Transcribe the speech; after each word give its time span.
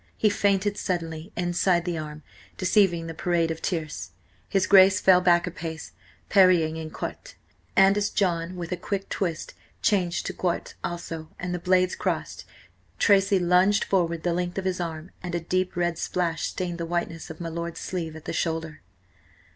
He 0.17 0.31
feinted 0.31 0.77
suddenly 0.79 1.31
inside 1.37 1.85
the 1.85 1.95
arm, 1.99 2.23
deceiving 2.57 3.05
the 3.05 3.13
parade 3.13 3.51
of 3.51 3.61
tierce. 3.61 4.09
His 4.49 4.65
Grace 4.65 4.99
fell 4.99 5.21
back 5.21 5.45
a 5.45 5.51
pace, 5.51 5.91
parrying 6.27 6.75
in 6.75 6.89
quarte, 6.89 7.35
and 7.75 7.95
as 7.95 8.09
John 8.09 8.55
with 8.55 8.71
a 8.71 8.77
quick 8.77 9.09
twist 9.09 9.53
changed 9.83 10.25
to 10.25 10.33
quarte 10.33 10.73
also 10.83 11.29
and 11.37 11.53
the 11.53 11.59
blades 11.59 11.95
crossed, 11.95 12.45
Tracy 12.97 13.37
lunged 13.37 13.83
forward 13.83 14.23
the 14.23 14.33
length 14.33 14.57
of 14.57 14.65
his 14.65 14.81
arm, 14.81 15.11
and 15.21 15.35
a 15.35 15.39
deep 15.39 15.75
red 15.75 15.99
splash 15.99 16.47
stained 16.47 16.79
the 16.79 16.87
whiteness 16.87 17.29
of 17.29 17.39
my 17.39 17.49
lord's 17.49 17.79
sleeve 17.79 18.15
at 18.15 18.25
the 18.25 18.33
shoulder. 18.33 18.81